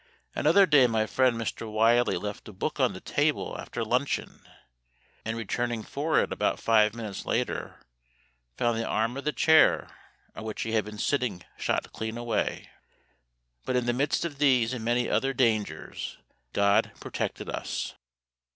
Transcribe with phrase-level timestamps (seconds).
[0.33, 1.71] Another day my friend Mr.
[1.71, 4.41] Wylie left a book on the table after luncheon,
[5.23, 7.75] and returning for it about five minutes later,
[8.57, 9.95] found the arm of the chair
[10.35, 12.71] on which he had been sitting shot clean away.
[13.63, 16.17] But in the midst of these and many other dangers
[16.53, 17.93] GOD protected us.